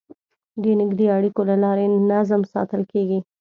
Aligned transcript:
د 0.61 0.63
نږدې 0.79 1.05
اړیکو 1.17 1.41
له 1.49 1.55
لارې 1.63 1.85
نظم 2.11 2.41
ساتل 2.53 2.81
کېږي. 2.91 3.19